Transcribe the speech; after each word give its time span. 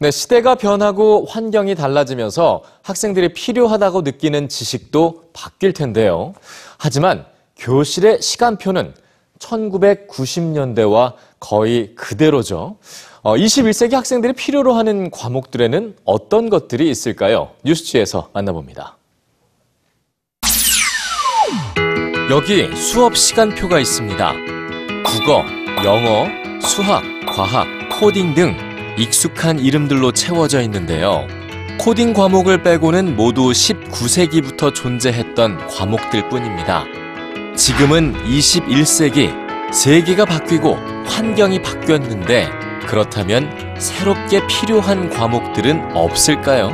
네, 0.00 0.12
시대가 0.12 0.54
변하고 0.54 1.26
환경이 1.28 1.74
달라지면서 1.74 2.62
학생들이 2.82 3.32
필요하다고 3.32 4.02
느끼는 4.02 4.48
지식도 4.48 5.24
바뀔 5.32 5.72
텐데요. 5.72 6.34
하지만 6.78 7.26
교실의 7.56 8.22
시간표는 8.22 8.94
1990년대와 9.40 11.14
거의 11.40 11.96
그대로죠. 11.96 12.76
어, 13.22 13.34
21세기 13.34 13.94
학생들이 13.94 14.34
필요로 14.34 14.74
하는 14.74 15.10
과목들에는 15.10 15.96
어떤 16.04 16.48
것들이 16.48 16.88
있을까요? 16.88 17.50
뉴스지에서 17.64 18.30
만나봅니다. 18.32 18.96
여기 22.30 22.72
수업 22.76 23.16
시간표가 23.16 23.80
있습니다. 23.80 24.32
국어, 25.04 25.42
영어, 25.84 26.26
수학, 26.60 27.02
과학, 27.26 27.66
코딩 27.98 28.34
등 28.34 28.67
익숙한 28.98 29.60
이름들로 29.60 30.12
채워져 30.12 30.60
있는데요. 30.62 31.26
코딩 31.78 32.12
과목을 32.12 32.64
빼고는 32.64 33.14
모두 33.14 33.50
19세기부터 33.50 34.74
존재했던 34.74 35.68
과목들 35.68 36.28
뿐입니다. 36.28 36.84
지금은 37.56 38.14
21세기, 38.24 39.32
세계가 39.72 40.24
바뀌고 40.24 40.76
환경이 41.06 41.62
바뀌었는데 41.62 42.50
그렇다면 42.86 43.76
새롭게 43.78 44.44
필요한 44.48 45.08
과목들은 45.10 45.94
없을까요? 45.94 46.70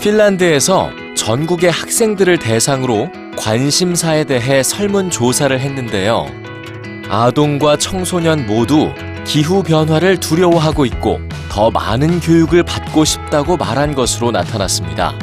핀란드에서 0.00 0.90
전국의 1.14 1.70
학생들을 1.70 2.38
대상으로 2.38 3.10
관심사에 3.36 4.24
대해 4.24 4.62
설문조사를 4.62 5.58
했는데요. 5.58 6.26
아동과 7.08 7.76
청소년 7.76 8.46
모두 8.46 8.92
기후 9.24 9.62
변화를 9.62 10.18
두려워하고 10.18 10.84
있고 10.86 11.18
더 11.48 11.70
많은 11.70 12.20
교육을 12.20 12.62
받고 12.62 13.04
싶다고 13.04 13.56
말한 13.56 13.94
것으로 13.94 14.30
나타났습니다. 14.30 15.14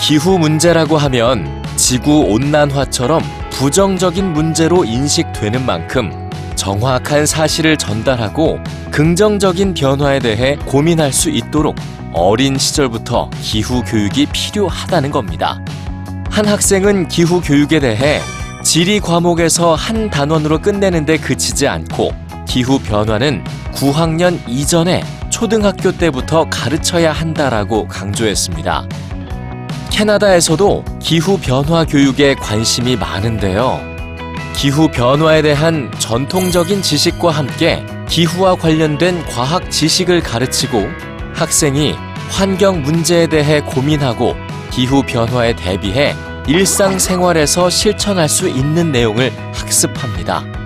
기후 0.00 0.38
문제라고 0.38 0.96
하면 0.98 1.62
지구 1.76 2.20
온난화처럼 2.20 3.22
부정적인 3.50 4.32
문제로 4.32 4.84
인식되는 4.84 5.64
만큼 5.66 6.30
정확한 6.54 7.26
사실을 7.26 7.76
전달하고 7.76 8.58
긍정적인 8.90 9.74
변화에 9.74 10.18
대해 10.20 10.56
고민할 10.66 11.12
수 11.12 11.30
있도록 11.30 11.76
어린 12.12 12.56
시절부터 12.56 13.30
기후 13.40 13.82
교육이 13.84 14.26
필요하다는 14.26 15.10
겁니다. 15.10 15.60
한 16.30 16.46
학생은 16.46 17.08
기후 17.08 17.40
교육에 17.40 17.80
대해 17.80 18.20
지리 18.62 19.00
과목에서 19.00 19.74
한 19.74 20.10
단원으로 20.10 20.60
끝내는데 20.60 21.18
그치지 21.18 21.68
않고 21.68 22.23
기후 22.54 22.78
변화는 22.78 23.42
9학년 23.72 24.38
이전에 24.46 25.02
초등학교 25.28 25.90
때부터 25.90 26.48
가르쳐야 26.48 27.10
한다라고 27.10 27.88
강조했습니다. 27.88 28.86
캐나다에서도 29.90 30.84
기후 31.00 31.36
변화 31.36 31.84
교육에 31.84 32.36
관심이 32.36 32.94
많은데요. 32.94 33.80
기후 34.54 34.86
변화에 34.86 35.42
대한 35.42 35.90
전통적인 35.98 36.80
지식과 36.80 37.32
함께 37.32 37.84
기후와 38.08 38.54
관련된 38.54 39.26
과학 39.26 39.68
지식을 39.72 40.22
가르치고 40.22 40.86
학생이 41.34 41.96
환경 42.30 42.82
문제에 42.82 43.26
대해 43.26 43.62
고민하고 43.62 44.36
기후 44.70 45.02
변화에 45.02 45.56
대비해 45.56 46.14
일상생활에서 46.46 47.68
실천할 47.68 48.28
수 48.28 48.48
있는 48.48 48.92
내용을 48.92 49.32
학습합니다. 49.52 50.63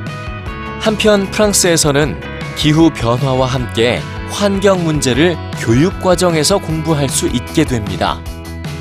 한편 0.80 1.30
프랑스에서는 1.30 2.20
기후 2.56 2.90
변화와 2.90 3.46
함께 3.46 4.00
환경 4.30 4.84
문제를 4.84 5.36
교육 5.60 6.00
과정에서 6.00 6.58
공부할 6.58 7.08
수 7.08 7.26
있게 7.28 7.64
됩니다. 7.64 8.20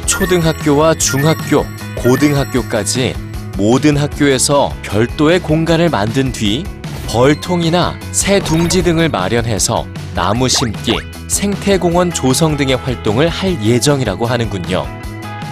초등학교와 0.05 0.95
중학교, 0.95 1.65
고등학교까지 1.95 3.15
모든 3.57 3.97
학교에서 3.97 4.73
별도의 4.83 5.39
공간을 5.39 5.89
만든 5.89 6.31
뒤 6.31 6.63
벌통이나 7.07 7.97
새 8.11 8.39
둥지 8.39 8.83
등을 8.83 9.09
마련해서 9.09 9.85
나무 10.13 10.49
심기, 10.49 10.93
생태공원 11.27 12.11
조성 12.11 12.57
등의 12.57 12.75
활동을 12.77 13.29
할 13.29 13.63
예정이라고 13.63 14.25
하는군요. 14.25 14.85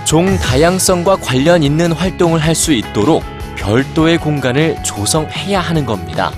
종 0.06 0.38
다양성과 0.38 1.18
관련 1.18 1.64
있는 1.64 1.92
활동을 1.92 2.40
할 2.40 2.54
수 2.56 2.72
있도록 2.74 3.24
별도의 3.58 4.18
공간을 4.18 4.84
조성해야 4.84 5.60
하는 5.60 5.86
겁니다. 5.86 6.32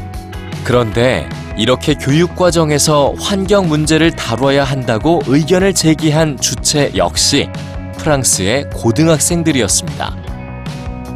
그런데 0.63 1.27
이렇게 1.57 1.95
교육 1.95 2.35
과정에서 2.35 3.13
환경 3.19 3.67
문제를 3.67 4.11
다뤄야 4.11 4.63
한다고 4.63 5.21
의견을 5.25 5.73
제기한 5.73 6.37
주체 6.37 6.91
역시 6.95 7.49
프랑스의 7.97 8.69
고등학생들이었습니다. 8.73 10.15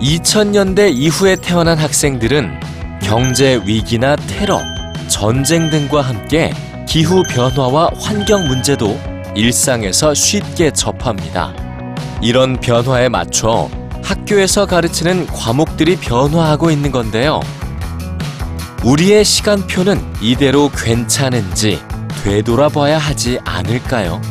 2000년대 0.01 0.91
이후에 0.93 1.35
태어난 1.35 1.77
학생들은 1.77 2.59
경제 3.03 3.61
위기나 3.65 4.15
테러, 4.15 4.59
전쟁 5.07 5.69
등과 5.69 6.01
함께 6.01 6.51
기후 6.87 7.23
변화와 7.23 7.91
환경 7.99 8.47
문제도 8.47 8.99
일상에서 9.35 10.13
쉽게 10.13 10.71
접합니다. 10.71 11.53
이런 12.21 12.59
변화에 12.59 13.09
맞춰 13.09 13.69
학교에서 14.11 14.65
가르치는 14.65 15.25
과목들이 15.27 15.95
변화하고 15.95 16.69
있는 16.69 16.91
건데요. 16.91 17.39
우리의 18.83 19.23
시간표는 19.23 20.01
이대로 20.19 20.69
괜찮은지 20.69 21.79
되돌아봐야 22.23 22.97
하지 22.97 23.39
않을까요? 23.45 24.21